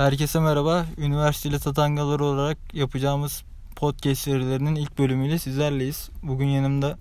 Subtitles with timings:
[0.00, 0.86] Herkese merhaba.
[0.98, 3.42] Üniversiteli tatangaları olarak yapacağımız
[3.76, 6.10] podcast serilerinin ilk bölümüyle sizlerleyiz.
[6.22, 6.98] Bugün yanımda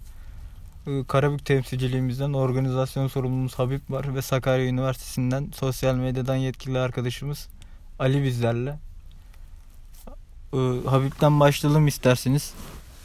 [0.87, 7.47] e, Karabük temsilciliğimizden organizasyon sorumlumuz Habib var ve Sakarya Üniversitesi'nden sosyal medyadan yetkili arkadaşımız
[7.99, 8.79] Ali bizlerle.
[10.53, 12.53] E, Habib'den başlayalım isterseniz.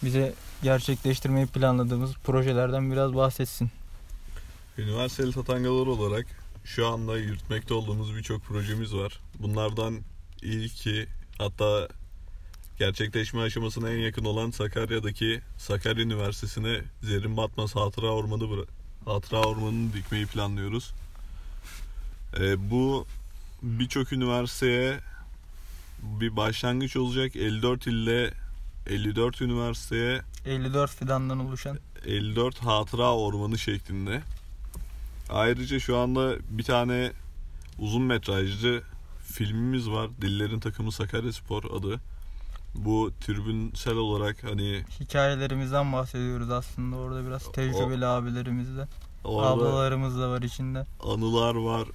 [0.02, 3.70] Bize gerçekleştirmeyi planladığımız projelerden biraz bahsetsin.
[4.79, 9.20] Üniversiteli tatangalar olarak şu anda yürütmekte olduğumuz birçok projemiz var.
[9.38, 10.00] Bunlardan
[10.42, 11.06] ilki
[11.38, 11.88] hatta
[12.78, 18.66] gerçekleşme aşamasına en yakın olan Sakarya'daki Sakarya Üniversitesi'ne Zerrin Batmaz Hatıra Ormanı
[19.05, 20.92] Hatıra Ormanı'nı dikmeyi planlıyoruz.
[22.41, 23.06] Ee, bu
[23.62, 25.00] birçok üniversiteye
[26.02, 27.36] bir başlangıç olacak.
[27.36, 28.34] 54 ilde
[28.86, 34.22] 54 üniversiteye 54 fidandan oluşan 54 hatıra ormanı şeklinde.
[35.30, 37.12] Ayrıca şu anda bir tane
[37.78, 38.83] uzun metrajlı
[39.27, 40.10] filmimiz var.
[40.20, 42.00] Dillerin takımı Sakaryaspor adı.
[42.74, 46.97] Bu tribünsel olarak hani hikayelerimizden bahsediyoruz aslında.
[46.97, 48.89] Orada biraz tecrübeli abilerimiz de,
[49.25, 50.86] orada ablalarımız da var içinde.
[51.02, 51.89] anılar var.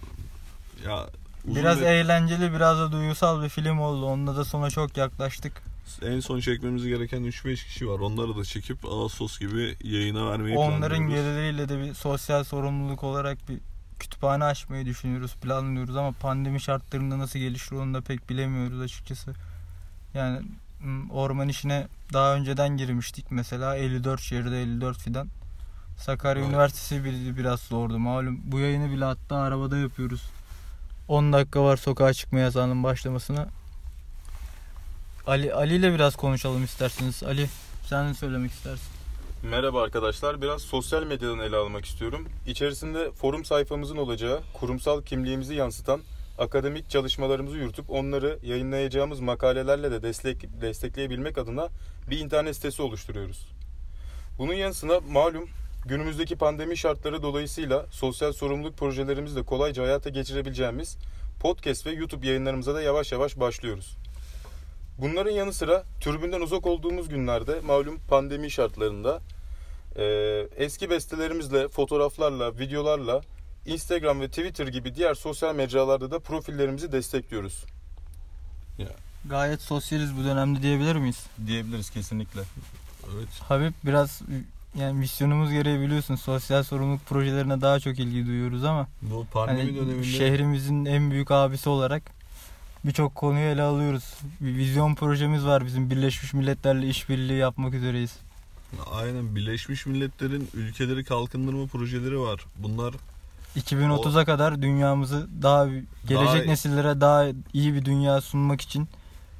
[0.85, 1.05] Ya
[1.45, 4.05] uzun Biraz met- eğlenceli, biraz da duygusal bir film oldu.
[4.05, 5.68] Onunla da sona çok yaklaştık.
[6.01, 7.99] En son çekmemiz gereken 3-5 kişi var.
[7.99, 11.25] Onları da çekip Ağustos gibi yayına vermeyi Onların planlıyoruz.
[11.25, 13.57] gelirleriyle de bir sosyal sorumluluk olarak bir
[13.99, 19.33] kütüphane açmayı düşünüyoruz, planlıyoruz ama pandemi şartlarında nasıl gelişir onu da pek bilemiyoruz açıkçası.
[20.13, 20.41] Yani
[21.09, 25.27] orman işine daha önceden girmiştik mesela 54 şehirde 54 fidan.
[25.97, 26.53] Sakarya Evet.
[26.53, 28.39] Üniversitesi bir, biraz zordu malum.
[28.43, 30.21] Bu yayını bile hatta arabada yapıyoruz.
[31.07, 33.47] 10 dakika var sokağa çıkma yasağının başlamasına.
[35.29, 37.23] Ali Ali ile biraz konuşalım isterseniz.
[37.23, 37.49] Ali
[37.85, 38.87] sen ne söylemek istersin?
[39.43, 40.41] Merhaba arkadaşlar.
[40.41, 42.27] Biraz sosyal medyadan ele almak istiyorum.
[42.47, 46.01] İçerisinde forum sayfamızın olacağı, kurumsal kimliğimizi yansıtan
[46.37, 51.67] akademik çalışmalarımızı yürütüp onları yayınlayacağımız makalelerle de destek, destekleyebilmek adına
[52.09, 53.47] bir internet sitesi oluşturuyoruz.
[54.37, 55.49] Bunun yanı sıra malum
[55.85, 60.97] günümüzdeki pandemi şartları dolayısıyla sosyal sorumluluk projelerimizi de kolayca hayata geçirebileceğimiz
[61.39, 63.97] podcast ve YouTube yayınlarımıza da yavaş yavaş başlıyoruz.
[65.01, 69.21] Bunların yanı sıra türbünden uzak olduğumuz günlerde malum pandemi şartlarında
[69.95, 70.03] e,
[70.57, 73.21] eski bestelerimizle, fotoğraflarla, videolarla
[73.65, 77.65] Instagram ve Twitter gibi diğer sosyal mecralarda da profillerimizi destekliyoruz.
[79.25, 81.25] Gayet sosyaliz bu dönemde diyebilir miyiz?
[81.47, 82.41] Diyebiliriz kesinlikle.
[83.15, 83.29] Evet.
[83.47, 84.21] Habib biraz
[84.75, 89.75] yani misyonumuz gereği biliyorsun sosyal sorumluluk projelerine daha çok ilgi duyuyoruz ama Bu pandemi hani
[89.75, 92.18] döneminde şehrimizin en büyük abisi olarak
[92.85, 94.03] birçok konuyu ele alıyoruz.
[94.41, 98.15] Bir vizyon projemiz var bizim Birleşmiş Milletler'le işbirliği yapmak üzereyiz.
[98.91, 102.45] aynen Birleşmiş Milletler'in ülkeleri kalkındırma projeleri var.
[102.57, 102.93] Bunlar
[103.57, 105.65] 2030'a kadar dünyamızı daha
[106.07, 108.87] gelecek Daha- nesillere daha iyi bir dünya sunmak için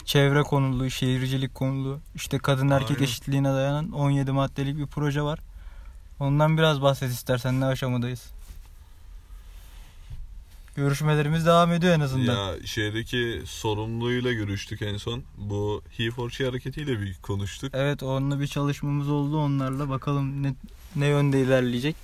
[0.06, 3.04] çevre konulu, şehircilik konulu, işte kadın erkek Aynen.
[3.04, 5.40] eşitliğine dayanan 17 maddelik bir proje var.
[6.20, 8.24] Ondan biraz bahset istersen ne aşamadayız.
[10.80, 12.34] Görüşmelerimiz devam ediyor en azından.
[12.34, 15.24] Ya şehirdeki sorumluluğuyla görüştük en son.
[15.38, 17.72] Bu He for She hareketiyle bir konuştuk.
[17.76, 19.90] Evet onunla bir çalışmamız oldu onlarla.
[19.90, 20.54] Bakalım ne,
[20.96, 21.96] ne yönde ilerleyecek.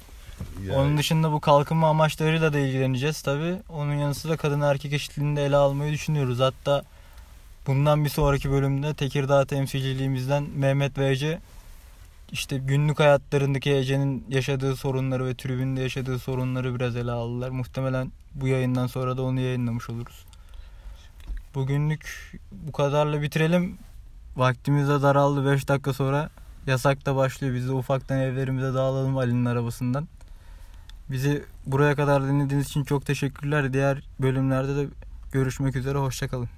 [0.67, 3.55] Yani Onun dışında bu kalkınma amaçlarıyla da ilgileneceğiz tabi.
[3.69, 6.39] Onun yanı sıra kadın erkek eşitliğini de ele almayı düşünüyoruz.
[6.39, 6.83] Hatta
[7.67, 11.39] bundan bir sonraki bölümde Tekirdağ temsilciliğimizden Mehmet ve Ece
[12.31, 17.49] işte günlük hayatlarındaki Ece'nin yaşadığı sorunları ve tribünde yaşadığı sorunları biraz ele aldılar.
[17.49, 20.25] Muhtemelen bu yayından sonra da onu yayınlamış oluruz.
[21.55, 23.77] Bugünlük bu kadarla bitirelim.
[24.35, 26.29] Vaktimiz de daraldı 5 dakika sonra.
[26.67, 27.55] Yasak da başlıyor.
[27.55, 30.07] Biz de ufaktan evlerimize dağılalım Ali'nin arabasından.
[31.11, 33.73] Bizi buraya kadar dinlediğiniz için çok teşekkürler.
[33.73, 34.87] Diğer bölümlerde de
[35.31, 35.97] görüşmek üzere.
[35.97, 36.49] Hoşçakalın.